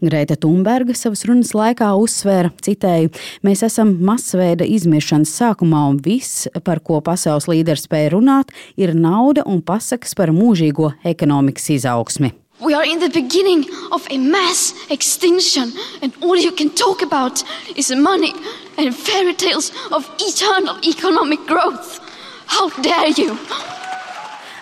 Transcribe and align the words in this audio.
Greta 0.00 0.36
Thunberga 0.38 0.94
savas 0.94 1.24
runas 1.26 1.54
laikā 1.56 1.88
uzsvēra, 1.98 2.52
citēju, 2.62 3.10
mēs 3.46 3.64
esam 3.66 3.96
masveida 4.06 4.66
izmiešanas 4.68 5.32
sākumā 5.40 5.84
un 5.90 5.98
viss, 6.04 6.46
par 6.64 6.82
ko 6.84 7.00
pasaules 7.04 7.48
līderi 7.50 7.82
spēja 7.82 8.12
runāt, 8.14 8.52
ir 8.78 8.94
nauda 8.94 9.46
un 9.46 9.62
pasakas 9.62 10.14
par 10.18 10.30
mūžīgo 10.34 10.92
ekonomikas 11.08 11.70
izaugsmi. 11.78 12.34
We 12.60 12.74
are 12.74 12.84
in 12.84 12.98
the 12.98 13.08
beginning 13.08 13.66
of 13.92 14.06
a 14.10 14.18
mass 14.18 14.74
extinction, 14.90 15.72
and 16.02 16.12
all 16.20 16.36
you 16.36 16.50
can 16.50 16.70
talk 16.70 17.02
about 17.02 17.42
is 17.76 17.90
money 17.94 18.32
and 18.76 18.94
fairy 18.94 19.34
tales 19.34 19.70
of 19.92 20.10
eternal 20.18 20.76
economic 20.84 21.46
growth. 21.46 22.00
How 22.46 22.68
dare 22.82 23.10
you! 23.10 23.38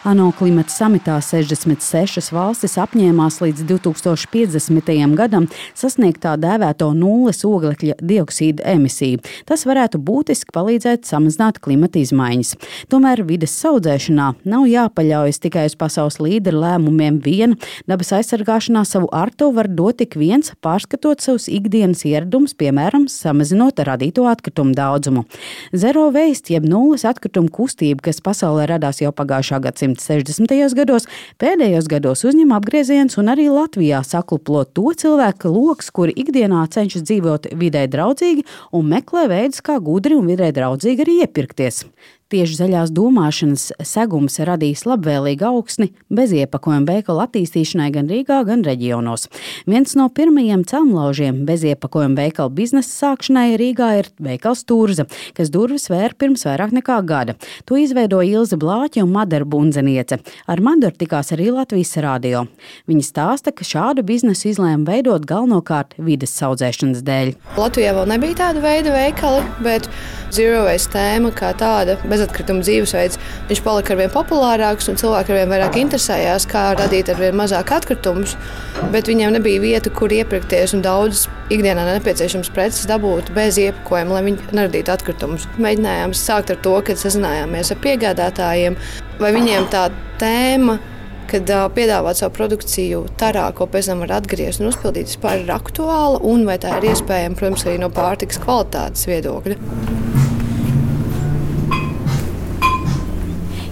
ANO 0.06 0.28
klimata 0.38 0.70
samitā 0.70 1.16
66 1.18 2.28
valstis 2.30 2.76
apņēmās 2.78 3.40
līdz 3.42 3.64
2050. 3.66 5.14
gadam 5.18 5.48
sasniegt 5.74 6.20
tā 6.22 6.36
dēvēto 6.38 6.92
nulles 6.94 7.42
oglekļa 7.48 7.96
dioksīda 7.98 8.62
emisiju. 8.76 9.18
Tas 9.50 9.64
varētu 9.66 9.98
būtiski 9.98 10.54
palīdzēt 10.54 11.08
samazināt 11.10 11.58
klimata 11.64 11.98
izmaiņas. 11.98 12.52
Tomēr 12.92 13.24
vides 13.26 13.56
audzēšanā 13.66 14.28
nav 14.46 14.68
jāpaļaujas 14.70 15.42
tikai 15.42 15.64
uz 15.72 15.74
pasaules 15.80 16.20
līderu 16.22 16.62
lēmumiem 16.62 17.18
vien. 17.26 17.56
Dabas 17.90 18.14
aizsargāšanā 18.20 18.84
savu 18.86 19.10
arto 19.10 19.50
var 19.58 19.66
dot 19.66 19.98
tik 19.98 20.14
viens, 20.20 20.54
pārskatot 20.62 21.24
savus 21.24 21.48
ikdienas 21.50 22.04
ieradumus, 22.06 22.54
piemēram, 22.54 23.08
samazinot 23.10 23.82
radīto 23.82 24.30
atkritumu 24.30 24.70
daudzumu. 24.78 25.26
Zero 25.74 26.06
waste, 26.14 26.54
jeb 26.54 26.70
nulles 26.70 27.02
atkritumu 27.08 27.50
kustība, 27.50 28.06
kas 28.06 28.22
pasaulē 28.22 28.70
radās 28.76 29.02
jau 29.02 29.10
pagājušā 29.10 29.64
gadsimta 29.66 29.95
60. 30.02 30.52
gados, 30.78 31.06
pēdējos 31.42 31.88
gados 31.90 32.24
uzņem 32.28 32.54
apgriezienus 32.56 33.18
un 33.20 33.32
arī 33.32 33.48
Latvijā 33.52 34.02
sakluplo 34.06 34.64
to 34.64 34.92
cilvēku 34.96 35.52
lokus, 35.52 35.90
kuri 35.94 36.14
ikdienā 36.16 36.64
cenšas 36.72 37.06
dzīvot 37.06 37.50
vidē 37.58 37.86
draudzīgi 37.92 38.46
un 38.76 38.90
meklē 38.92 39.26
veidus, 39.32 39.62
kā 39.64 39.78
gudri 39.82 40.18
un 40.18 40.28
vidē 40.30 40.52
draudzīgi 40.56 41.06
arī 41.06 41.18
iepirkties. 41.26 41.84
Tieši 42.26 42.56
zaļās 42.58 42.90
domāšanas 42.90 43.68
segums 43.86 44.40
radīs 44.42 44.80
labvēlīgu 44.82 45.44
augsni 45.46 45.92
bez 46.10 46.32
iepakojuma 46.34 46.96
veikalu 46.96 47.20
attīstīšanai 47.22 47.92
gan 47.94 48.08
Rīgā, 48.10 48.40
gan 48.48 48.64
reģionos. 48.66 49.28
Viens 49.70 49.94
no 49.94 50.08
pirmajiem 50.10 50.64
celmlaužiem 50.66 51.44
bez 51.46 51.62
iepakojuma 51.70 52.18
veikalu 52.24 52.50
biznesa 52.56 52.90
sākšanai 52.90 53.54
Rīgā 53.62 53.92
ir 54.00 54.10
veikals 54.18 54.64
Turza, 54.66 55.06
kas 55.38 55.54
durvis 55.54 55.86
vēra 55.86 56.18
pirms 56.18 56.42
vairāk 56.48 56.74
nekā 56.74 56.98
gada. 57.06 57.36
To 57.70 57.78
izveidoja 57.78 58.40
Ilze 58.40 58.58
Blāķa 58.58 59.06
un 59.06 59.14
Madara 59.14 59.46
Bunzeniece. 59.46 60.18
Ar 60.50 60.64
Madaru 60.66 60.98
tikās 60.98 61.30
arī 61.36 61.52
Latvijas 61.54 61.94
rādio. 62.02 62.48
Viņa 62.90 63.06
stāsta, 63.06 63.54
ka 63.54 63.62
šādu 63.62 64.02
biznesu 64.02 64.50
izlēma 64.50 64.82
veidot 64.90 65.30
galvenokārt 65.30 65.94
vides 66.02 66.34
audzēšanas 66.42 67.06
dēļ. 67.06 67.36
Latvijā 67.54 67.94
vēl 68.00 68.14
nebija 68.16 68.42
tāda 68.42 68.66
veida 68.66 68.98
veikali, 68.98 69.46
bet 69.62 69.86
zero 70.34 70.64
waste 70.66 70.94
tēma 70.94 71.32
kā 71.36 71.52
tāda 71.58 71.96
bezatkrituma 72.06 72.64
dzīvesveids, 72.64 73.20
viņš 73.50 73.62
palika 73.64 73.94
ar 73.94 74.00
vien 74.00 74.12
populārāks 74.12 74.90
un 74.90 74.98
cilvēki 75.00 75.32
ar 75.32 75.40
vien 75.40 75.52
vairāk 75.52 75.78
interesējās, 75.80 76.48
kā 76.50 76.68
radīt 76.78 77.12
ar 77.12 77.20
vien 77.20 77.36
mazāk 77.38 77.72
atkritumus. 77.76 78.36
Bet 78.92 79.10
viņiem 79.10 79.36
nebija 79.36 79.62
vieta, 79.62 79.92
kur 79.92 80.12
iepirkties 80.12 80.76
un 80.76 80.82
daudz 80.86 81.26
ikdienā 81.52 81.86
nepieciešams 81.92 82.50
preces 82.54 82.88
dabūt 82.90 83.30
bez 83.36 83.60
iepakojuma, 83.62 84.18
lai 84.18 84.26
viņi 84.30 84.50
neradītu 84.56 84.92
atkritumus. 84.96 85.46
Mēģinājām 85.62 86.16
sākt 86.16 86.52
ar 86.54 86.60
to, 86.64 86.74
kad 86.86 87.00
sazinājāmies 87.00 87.72
ar 87.72 87.80
piegādātājiem, 87.86 88.76
vai 89.22 89.32
viņiem 89.36 89.70
tā 89.72 89.88
tēma 90.20 90.78
kad 91.30 91.50
uh, 91.50 91.66
piedāvāt 91.74 92.20
savu 92.20 92.34
produkciju 92.36 93.04
tarā, 93.20 93.48
ko 93.56 93.68
pēc 93.70 93.90
tam 93.90 94.04
var 94.04 94.16
atgriezt 94.20 94.62
un 94.62 94.70
uzpildīt, 94.70 95.10
vispār 95.10 95.42
ir 95.42 95.54
aktuāla 95.54 96.22
un 96.26 96.46
vai 96.48 96.58
tā 96.62 96.78
ir 96.78 96.92
iespējama, 96.92 97.38
protams, 97.38 97.66
arī 97.66 97.80
no 97.82 97.90
pārtikas 97.94 98.40
kvalitātes 98.42 99.08
viedokļa. 99.10 100.15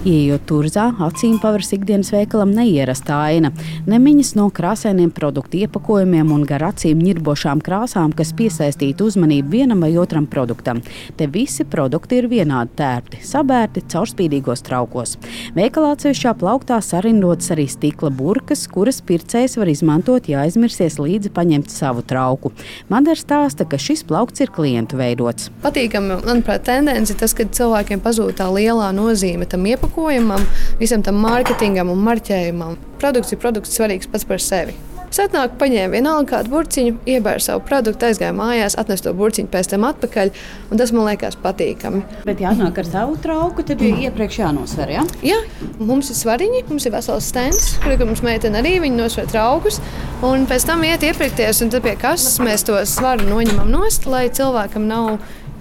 Iejot 0.05 0.43
turzā, 0.45 0.83
acīm 1.01 1.39
paveras 1.41 1.71
ikdienas 1.73 2.11
veikalam 2.13 2.51
neierasta 2.53 3.15
aina. 3.25 3.49
Nemiņas 3.89 4.35
no 4.37 4.43
krāsainiem 4.53 5.09
produktu 5.09 5.57
iepakojumiem 5.63 6.29
un 6.29 6.43
gar 6.45 6.61
acīm 6.67 6.99
ņirbošām 7.01 7.63
krāsām, 7.65 8.13
kas 8.13 8.29
piesaistītu 8.37 9.07
uzmanību 9.09 9.49
vienam 9.49 9.81
vai 9.81 9.89
otram 9.97 10.27
produktam. 10.29 10.83
Te 11.17 11.25
visi 11.25 11.65
produkti 11.65 12.19
ir 12.19 12.27
vienādi 12.29 12.77
tērpti, 12.77 13.23
sabērti 13.25 13.81
caurspīdīgos 13.95 14.61
traukos. 14.67 15.15
Veikalā 15.57 15.95
atsevišķā 15.95 16.35
plauktā 16.37 16.77
sarindotas 16.85 17.49
arī 17.57 17.65
stikla 17.65 18.13
burkas, 18.13 18.67
kuras 18.69 19.01
pircējs 19.01 19.57
var 19.57 19.73
izmantot, 19.73 20.29
ja 20.29 20.45
aizmirsies 20.45 20.99
līdzi 21.01 21.33
paņemt 21.33 21.73
savu 21.73 22.05
trauku. 22.05 22.53
Madara 22.93 23.17
stāsta, 23.17 23.65
ka 23.65 23.81
šis 23.81 24.05
plaukts 24.05 24.45
ir 24.45 24.53
klientu 24.53 25.01
veidots. 25.01 25.49
Patīkami, 25.65 26.21
manuprāt, 26.29 26.67
tendence 26.69 27.09
ir 27.09 27.21
tas, 27.25 27.33
ka 27.33 27.49
cilvēkiem 27.49 28.05
pazūd 28.05 28.37
tā 28.37 28.51
lielā 28.53 28.93
nozīme 28.93 29.49
tam 29.49 29.65
iepakojumam 29.65 29.94
pakojumam, 29.95 30.43
visam 30.79 31.03
tam 31.03 31.21
mārketingam 31.23 31.89
un 31.89 32.03
marķējumam. 32.03 32.75
Produkts 32.99 33.31
ir 33.31 33.39
produkts 33.39 33.77
svarīgs 33.77 34.11
pats 34.11 34.27
par 34.27 34.43
sevi. 34.43 34.75
Satnāk, 35.15 35.53
paņēma 35.55 35.93
vienalga 35.93 36.27
kādu 36.33 36.51
burciņu, 36.51 36.95
iebēra 37.07 37.39
savu 37.39 37.61
produktu, 37.63 38.09
aizgāja 38.09 38.33
mājās, 38.35 38.75
atnesa 38.75 39.05
to 39.05 39.13
burciņu 39.15 39.47
pēc 39.53 39.69
tam 39.71 39.85
atpakaļ. 39.87 40.31
Tas 40.75 40.91
man 40.91 41.07
liekas 41.07 41.37
patīkami. 41.39 42.01
Bet, 42.25 42.41
ja 42.43 42.51
atnāk 42.51 42.81
ar 42.81 42.89
savu 42.89 43.15
trauku, 43.23 43.63
tad 43.63 43.79
ir 43.85 44.01
iepriekš 44.09 44.41
jānosver. 44.41 44.91
Ja? 44.91 45.05
Jā, 45.23 45.37
mums 45.79 46.11
ir 46.11 46.19
svariņi, 46.19 46.65
mums 46.67 46.89
ir 46.89 46.95
vesels 46.97 47.29
stends, 47.31 47.77
kur 47.85 48.03
mums 48.03 48.25
meitene 48.25 48.59
arī 48.59 48.75
nosver 48.91 49.29
traukus. 49.31 49.79
Un 50.25 50.43
pēc 50.49 50.67
tam 50.67 50.83
iet 50.83 51.05
iepirkties, 51.07 51.63
un 51.63 51.71
tad 51.71 51.87
pie 51.87 51.95
kases 52.01 52.35
mēs 52.43 52.67
to 52.67 52.81
svaru 52.89 53.29
noņemam 53.29 53.71
nost, 53.71 54.09
lai 54.11 54.25
cilvēkam 54.35 54.89
nav 54.91 55.13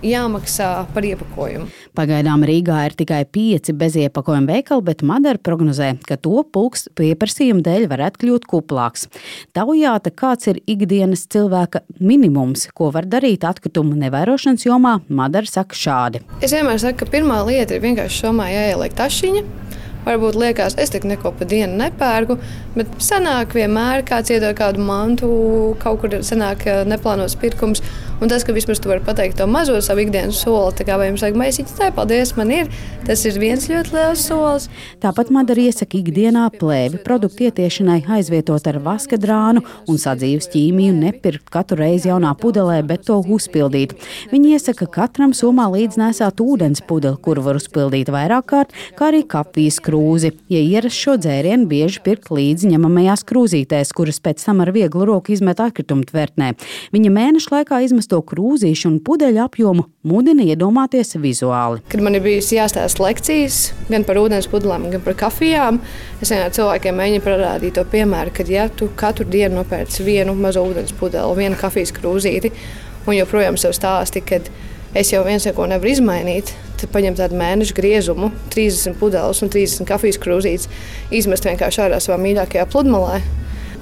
jāmaksā 0.04 0.68
par 0.94 1.06
iepakojumu. 1.08 1.68
Pagaidām 1.96 2.44
Rīgā 2.46 2.80
ir 2.88 2.96
tikai 2.98 3.22
pieci 3.30 3.74
beziepakojuma 3.76 4.52
veikali, 4.56 4.84
bet 4.84 5.04
Madara 5.06 5.40
prognozē, 5.40 5.94
ka 6.06 6.18
to 6.20 6.42
pulks 6.54 6.88
pieprasījuma 6.98 7.64
dēļ 7.64 7.88
varētu 7.92 8.22
kļūt 8.24 8.48
kuplāks. 8.50 9.08
Taujāta, 9.56 10.12
kāds 10.14 10.50
ir 10.52 10.60
ikdienas 10.70 11.26
cilvēka 11.32 11.84
minimums, 12.00 12.68
ko 12.76 12.90
var 12.94 13.08
darīt 13.08 13.46
atkritumu 13.48 13.96
nevērošanas 14.04 14.68
jomā, 14.68 14.98
Madara 15.08 15.48
saka 15.50 15.78
šādi. 15.78 16.24
Es 16.44 16.54
vienmēr 16.54 16.82
saku, 16.82 17.04
ka 17.04 17.12
pirmā 17.16 17.40
lieta 17.48 17.78
ir 17.78 17.84
vienkārši 17.84 18.26
somā 18.26 18.50
jāieliek 18.52 18.96
tašiņa. 18.98 19.46
Varbūt 20.04 20.36
liekas, 20.36 20.74
es 20.76 20.90
tik 20.92 21.06
neko 21.08 21.30
pa 21.32 21.46
dienu 21.48 21.78
nepērku, 21.80 22.36
bet 22.74 22.90
sanāk 23.00 23.54
vienmēr 23.56 24.02
kāds 24.04 24.34
iedod 24.34 24.52
kādu 24.58 24.84
mantu, 24.84 25.30
kaut 25.80 26.02
kur 26.02 26.18
sanāk 26.20 26.66
neplānots 26.90 27.38
pirkums. 27.40 27.80
Un 28.24 28.30
tas, 28.32 28.40
ka 28.40 28.54
vismaz 28.56 28.78
tu 28.80 28.88
vari 28.88 29.02
pateikt 29.04 29.36
to 29.36 29.44
mazo 29.44 29.74
savu 29.84 30.00
ikdienas 30.00 30.38
soli, 30.40 30.84
kā 30.88 30.94
vai 30.96 31.10
jums 31.10 31.20
vajag 31.20 31.34
maisiņu, 31.36 31.72
tā 31.76 31.90
paldies, 31.92 32.30
man 32.38 32.48
ir. 32.56 32.70
Tas 33.04 33.20
ir 33.28 33.36
viens 33.36 33.66
ļoti 33.68 33.92
liels 33.92 34.22
solis. 34.24 34.64
Tāpat 35.02 35.28
Madara 35.34 35.60
iesaka 35.60 35.98
ikdienā 35.98 36.46
plēvi 36.56 37.02
produktu 37.04 37.44
ietiešanai 37.44 37.98
aizvietot 38.16 38.64
ar 38.70 38.78
vaska 38.80 39.18
drānu 39.20 39.60
un 39.92 40.00
sadzīves 40.00 40.48
ķīmiju, 40.54 40.94
nepirkt 41.02 41.50
katru 41.52 41.82
reizi 41.82 42.08
jaunā 42.08 42.30
pudelē, 42.40 42.78
bet 42.88 43.04
to 43.10 43.18
uzpildīt. 43.20 43.92
Viņi 44.32 44.54
iesaka 44.56 44.88
katram 44.88 45.36
somā 45.36 45.68
līdz 45.74 46.00
nesāt 46.00 46.40
ūdens 46.40 46.80
pudeli, 46.88 47.20
kuru 47.20 47.44
var 47.44 47.60
uzpildīt 47.60 48.08
vairāk 48.08 48.48
kārt, 48.54 48.72
kā 48.96 49.10
arī 49.10 49.20
kafijas 49.28 49.82
krūzi. 49.84 50.32
Ja 50.48 50.64
ierast 50.64 50.96
šo 50.96 51.18
dzērienu, 51.20 51.68
bieži 51.68 52.00
pirkt 52.08 52.32
līdzi 52.32 52.72
ņemamajās 52.72 53.26
krūzītēs, 53.28 53.92
kuras 53.92 54.22
pēc 54.24 54.40
tam 54.48 54.64
ar 54.64 54.72
vieglu 54.72 55.04
roku 55.12 55.36
izmet 55.36 55.60
atkritumu 55.60 56.08
tvertnē. 56.08 56.54
Viņa 56.96 57.14
mēneša 57.20 57.56
laikā 57.58 57.84
izmet 57.84 58.13
izmesto 58.14 58.22
krūzīšu 58.22 58.88
un 58.88 58.98
pudeļu 59.02 59.42
apjomu 59.42 59.84
mudina 60.06 60.44
iedomāties 60.44 61.16
vizuāli. 61.18 61.82
Kad 61.88 62.00
man 62.00 62.14
ir 62.14 62.22
bijusi 62.22 62.58
jāstāsta 62.58 63.02
lekcijas 63.02 63.72
gan 63.88 64.04
par 64.04 64.16
ūdens 64.16 64.48
pudelēm, 64.48 64.90
gan 64.92 65.02
par 65.02 65.14
kafijām, 65.14 65.80
es 66.20 66.30
vienmēr 66.30 66.52
cilvēkiem 66.54 66.94
mēģinu 66.94 67.24
parādīt 67.24 67.74
to 67.74 67.84
piemēru, 67.84 68.32
ka 68.34 68.44
ja 68.46 68.68
tu 68.68 68.90
katru 68.94 69.26
dienu 69.26 69.58
nopērci 69.58 70.04
vienu 70.04 70.34
mazo 70.34 70.62
ūdens 70.62 70.94
pudeli, 70.94 71.38
vienu 71.40 71.56
kafijas 71.58 71.92
krūzīti 71.92 72.52
un 73.06 73.16
joprojām 73.18 73.58
sev 73.58 73.74
stāsti, 73.74 74.22
ka 74.22 74.40
es 74.94 75.10
jau 75.10 75.24
viens 75.26 75.44
neko 75.44 75.66
nevaru 75.66 75.90
izmainīt, 75.90 76.54
tad 76.78 76.92
paņem 76.94 77.18
tādu 77.18 77.38
mēnešu 77.40 77.74
griezumu, 77.74 78.30
30 78.54 78.98
pudeles 79.00 79.42
un 79.42 79.50
30 79.50 79.88
kafijas 79.90 80.20
krūzītes, 80.22 80.70
izmest 81.10 81.48
vienkārši 81.48 81.88
ārā 81.88 82.00
savā 82.02 82.20
mīļākajā 82.22 82.68
pludmalē. 82.70 83.20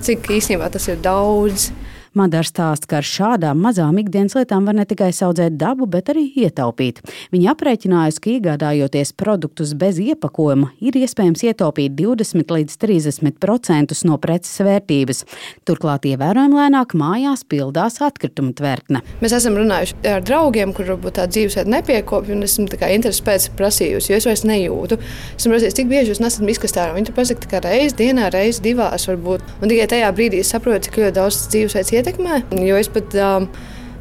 Cik 0.02 0.32
īstenībā 0.34 0.66
tas 0.72 0.88
ir 0.90 0.98
daudz. 0.98 1.70
Madara 2.12 2.44
stāsta, 2.44 2.88
ka 2.90 2.98
ar 3.00 3.06
šādām 3.08 3.60
mazām 3.64 3.96
ikdienas 4.02 4.34
lietām 4.36 4.66
var 4.68 4.76
ne 4.76 4.84
tikai 4.88 5.08
audzēt 5.24 5.54
dabu, 5.56 5.86
bet 5.88 6.10
arī 6.12 6.26
ietaupīt. 6.44 7.00
Viņa 7.32 7.54
aprēķinājusi, 7.54 8.20
ka 8.20 8.30
iegādājoties 8.34 9.14
produktus 9.16 9.72
bez 9.78 9.96
iepakojuma, 10.02 10.74
ir 10.84 10.98
iespējams 11.00 11.44
ietaupīt 11.48 11.94
20 11.96 12.52
līdz 12.52 12.76
30% 12.84 13.96
no 14.08 14.18
preces 14.20 14.60
vērtības. 14.60 15.22
Turklāt 15.68 16.04
ievērojami 16.10 16.58
lēnāk 16.58 16.92
mājās 17.00 17.46
pildās 17.48 17.96
atkrituma 18.04 18.52
tvertne. 18.58 19.00
Mēs 19.24 19.36
esam 19.38 19.56
runājuši 19.56 19.96
ar 20.12 20.20
draugiem, 20.28 20.76
kur 20.76 20.92
varbūt 20.92 21.16
tā 21.16 21.26
dzīvesveida 21.32 21.78
nepiekopja, 21.78 22.36
un 22.36 22.44
esmu 22.44 22.68
interesi 22.92 23.24
pēc 23.24 23.48
prasījusi, 23.56 24.12
jo 24.12 24.20
es 24.20 24.28
vairs 24.28 24.44
nejūtu. 24.52 25.00
Esmu 25.38 25.54
prasījis, 25.54 25.78
cik 25.80 25.88
bieži 25.88 26.12
jūs 26.12 26.20
nesat 26.20 26.44
miskastā, 26.44 26.90
un 26.90 27.00
viņi 27.00 27.08
tur 27.08 27.18
pasaka, 27.22 27.48
ka 27.54 27.64
reizes 27.64 27.96
dienā, 27.96 28.28
reizes 28.34 28.60
divās 28.64 29.08
varbūt. 29.08 29.48
Un 29.62 29.72
tikai 29.72 29.88
tajā 29.96 30.12
brīdī 30.12 30.44
saprotu, 30.44 30.90
cik 30.90 31.00
ļoti 31.00 31.16
daudz 31.16 31.42
dzīvesveids 31.54 31.96
ietekmē. 32.02 32.42
Jo 32.66 32.78
es 32.80 32.90
pat 32.92 33.14
um, 33.22 33.48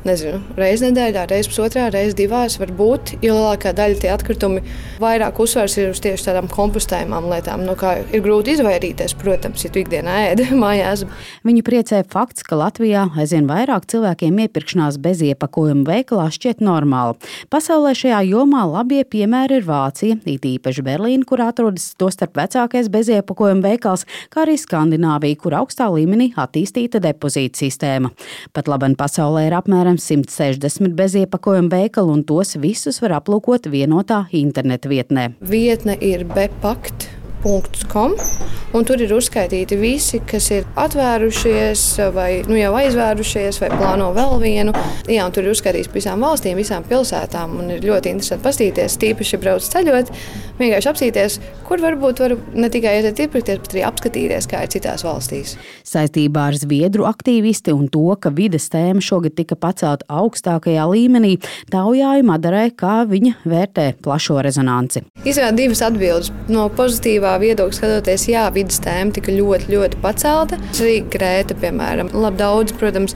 nezinu, 0.07 0.39
reizē 0.57 0.89
nedēļā, 0.89 1.25
reizē 1.30 1.51
pusotrā, 1.51 1.88
reizē 1.94 2.15
divās, 2.18 2.57
var 2.62 2.71
būt. 2.77 3.15
Jo 3.24 3.36
lielākā 3.38 3.74
daļa 3.77 4.00
tie 4.01 4.12
atkritumi 4.13 4.63
vairāk 5.01 5.39
uzsvars 5.42 5.77
ir 5.81 5.92
uz 5.94 6.01
tieši 6.03 6.27
tādām 6.27 6.50
kompostējumām 6.51 7.30
lietām. 7.31 7.65
No 7.68 7.75
kā 7.80 7.98
ir 8.03 8.24
grūti 8.25 8.56
izvairīties, 8.56 9.15
protams, 9.21 9.65
ja 9.65 9.71
tu 9.74 9.81
ikdienā 9.83 10.18
ēdi 10.31 10.48
mājās. 10.63 11.06
Viņu 11.48 11.65
priecē 11.68 12.03
fakts, 12.12 12.45
ka 12.48 12.59
Latvijā 12.59 13.07
aizvien 13.19 13.50
vairāk 13.50 13.88
cilvēkiem 13.92 14.42
iepirkšanās 14.45 15.00
bez 15.01 15.24
iepakojuma 15.25 15.88
veikalā 15.88 16.27
šķiet 16.33 16.63
normāla. 16.65 17.18
Pasaulē 17.53 17.94
šajā 17.98 18.21
jomā 18.30 18.65
labie 18.69 19.03
piemēri 19.07 19.62
ir 19.62 19.68
Vācija, 19.68 20.18
it 20.25 20.45
īpaši 20.48 20.86
Berlīna, 20.86 21.27
kur 21.27 21.44
atrodas 21.45 21.92
to 22.00 22.09
starp 22.13 22.38
vecākais 22.39 22.89
beziepakojuma 22.92 23.65
veikals, 23.71 24.06
kā 24.33 24.45
arī 24.45 24.57
Skandināvija, 24.59 25.39
kur 25.42 25.56
augstā 25.62 25.88
līmenī 25.94 26.31
attīstīta 26.39 27.01
depozīta 27.03 27.63
sistēma. 27.63 28.12
Pat 28.56 28.69
labi 28.71 28.92
pasaulē 29.00 29.45
ir 29.48 29.56
apmēram 29.57 29.90
apmēram 29.91 29.99
160 29.99 30.95
beziepakojuma 30.95 31.69
veikalu, 31.71 32.13
un 32.15 32.23
tos 32.23 32.55
visus 32.55 33.01
var 33.01 33.17
aplūkot 33.19 33.67
vienotā 33.67 34.27
interneta 34.31 34.89
vietnē. 34.89 35.33
Vietne 35.41 35.97
ir 35.99 36.25
bepakt 36.25 37.09
Com, 37.89 38.13
un 38.77 38.85
tur 38.88 39.01
ir 39.03 39.12
uzskaitīti 39.15 39.77
visi, 39.79 40.21
kas 40.27 40.50
ir 40.56 40.68
atvērušies, 40.79 41.83
vai 42.15 42.29
nu, 42.47 42.56
jau 42.59 42.71
aizvērušies, 42.79 43.59
vai 43.63 43.71
plāno 43.73 44.12
vēl 44.15 44.38
vienu. 44.41 44.75
Jā, 45.12 45.27
tur 45.33 45.47
ir 45.47 45.56
uzskaitīts 45.56 45.91
visām 45.94 46.23
valstīm, 46.23 46.59
visām 46.59 46.85
pilsētām. 46.88 47.57
Ir 47.75 47.85
ļoti 47.85 48.15
interesanti 48.15 48.45
paskatīties, 48.45 48.97
tīpaši 49.01 49.41
brauc 49.41 49.68
ceļot, 49.73 50.12
vienkārši 50.62 50.91
apsīties, 50.91 51.38
kur 51.68 51.83
varbūt 51.83 52.21
var 52.23 52.35
ne 52.56 52.69
tikai 52.71 52.97
iet 53.00 53.19
iepirkties, 53.19 53.62
bet 53.63 53.75
arī 53.75 53.85
apskatīties, 53.88 54.47
kā 54.51 54.63
ir 54.65 54.74
citās 54.74 55.06
valstīs. 55.07 55.56
Saistībā 55.88 56.47
ar 56.51 56.59
Zviedru 56.59 57.07
aktīvisti 57.09 57.74
un 57.75 57.88
to, 57.91 58.06
ka 58.21 58.31
vides 58.35 58.69
tēma 58.71 59.03
šogad 59.03 59.35
tika 59.38 59.57
pacelta 59.59 60.07
augstākajā 60.12 60.88
līmenī, 60.91 61.38
taujāja 61.74 62.25
Madarai, 62.27 62.69
kā 62.77 63.01
viņa 63.09 63.38
vērtē 63.47 63.88
plašo 64.03 64.39
rezonanci. 64.45 65.03
Izvēlēt 65.25 65.57
divas 65.57 65.83
atbildes 65.85 66.31
no 66.51 66.67
pozitīvā 66.75 67.35
viedokļa 67.41 67.77
skatoties, 67.77 68.27
jā, 68.31 68.45
vidas 68.62 68.80
tēma 68.84 69.13
tika 69.16 69.34
ļoti, 69.36 69.69
ļoti 69.74 70.00
pacelta. 70.04 70.60
Arī 70.78 71.02
Grēta, 71.12 71.58
piemēram, 71.60 72.12
labi 72.13 72.42
daudz, 72.42 72.74
protams, 72.78 73.16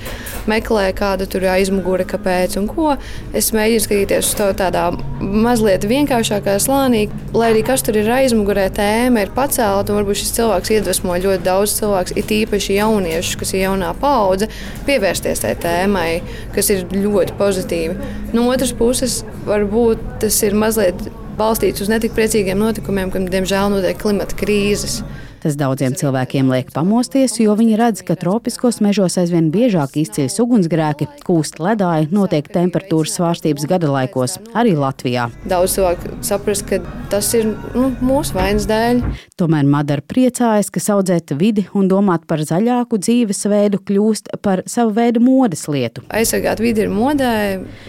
meklē, 0.50 0.90
kāda 0.98 1.28
tur 1.30 1.46
ir 1.46 1.54
aizmugure, 1.56 2.06
kāpēc 2.10 2.58
un 2.60 2.68
ko. 2.70 2.94
Es 3.36 3.52
mēģinu 3.56 3.86
skatīties 3.86 4.30
uz 4.32 4.38
to 4.40 4.50
tādā 4.58 4.88
mazliet 5.22 5.88
vienkāršākā 5.90 6.58
slānī, 6.64 7.06
lai 7.36 7.52
arī 7.54 7.64
kas 7.68 7.86
tur 7.86 7.98
ir 8.00 8.10
aizmugurē, 8.18 8.68
tēma 8.76 9.26
ir 9.26 9.34
pacelta, 9.36 9.94
un 9.94 10.02
varbūt 10.02 10.22
šis 10.22 10.34
cilvēks 10.38 10.74
iedvesmo 10.78 11.18
ļoti 11.26 11.46
daudz 11.46 11.76
cilvēku, 11.80 12.18
it 12.20 12.34
īpaši 12.42 12.80
jauniešus, 12.80 13.40
kas 13.42 13.54
ir 13.56 13.66
jaunā 13.66 13.92
paudze, 14.02 14.50
pievērsties 14.88 15.44
tai 15.46 15.54
tēmai, 15.62 16.10
kas 16.56 16.72
ir 16.74 16.88
ļoti 16.94 17.38
pozitīvi. 17.40 17.98
No 18.36 18.50
otras 18.52 18.74
puses, 18.76 19.22
varbūt 19.48 20.02
tas 20.24 20.42
ir 20.46 20.58
mazliet 20.58 21.08
balstīts 21.40 21.84
uz 21.84 21.92
netik 21.92 22.16
priecīgiem 22.16 22.60
notikumiem, 22.60 23.12
kad, 23.14 23.28
diemžēl, 23.32 23.72
notiek 23.74 24.00
klimata 24.00 24.38
krīzes. 24.40 25.02
Tas 25.46 25.54
daudziem 25.60 25.94
cilvēkiem 25.94 26.48
liek 26.50 26.72
pamosties, 26.74 27.36
jo 27.38 27.54
viņi 27.54 27.76
redz, 27.78 28.00
ka 28.08 28.16
tropiskos 28.18 28.80
mežos 28.82 29.20
aizvien 29.22 29.52
biežāk 29.54 29.94
izceļas 30.02 30.40
ugunsgrēki, 30.42 31.06
kūst 31.22 31.60
ledāji, 31.62 32.08
notiek 32.10 32.50
temperatūras 32.50 33.14
svārstības 33.20 33.68
gada 33.70 33.92
laikos, 33.94 34.40
arī 34.58 34.74
Latvijā. 34.74 35.28
Daudz 35.46 35.78
cilvēku 35.78 36.16
saprast, 36.26 36.66
ka 36.66 36.82
tas 37.16 37.30
ir 37.38 37.46
nu, 37.48 37.90
mūsu 38.04 38.36
vainas 38.36 38.66
dēļ. 38.68 39.00
Tomēr 39.40 39.68
Madara 39.72 40.04
priecājas, 40.04 40.68
ka 40.74 40.82
audzēt 40.98 41.32
vidi 41.40 41.64
un 41.78 41.88
domāt 41.92 42.26
par 42.28 42.44
zaļāku 42.44 43.00
dzīvesveidu 43.00 43.80
kļūst 43.88 44.34
par 44.44 44.66
savu 44.70 44.92
veidu 44.98 45.24
modes 45.24 45.64
lietu. 45.72 46.04
Aizsargāt 46.12 46.64
vidi 46.64 46.84
ir 46.84 46.92
modē. 46.92 47.32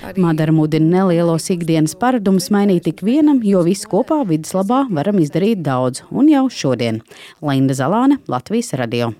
Arī... 0.06 0.22
Madara 0.22 0.54
mudina 0.54 1.00
nelielos 1.00 1.50
ikdienas 1.50 1.96
paradumus 1.98 2.52
mainīt 2.54 2.86
tik 2.86 3.02
vienam, 3.06 3.42
jo 3.42 3.66
visi 3.66 3.90
kopā 3.90 4.22
vidas 4.30 4.54
labā 4.54 4.84
varam 4.94 5.18
izdarīt 5.22 5.66
daudz, 5.66 6.06
un 6.14 6.30
jau 6.30 6.46
šodien. 6.52 7.02
Linda 7.42 7.74
Zalāne, 7.74 8.22
Latvijas 8.30 8.76
radio. 8.78 9.16